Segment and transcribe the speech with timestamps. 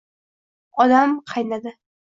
[0.85, 1.15] Odam..
[1.35, 1.79] qaynadi!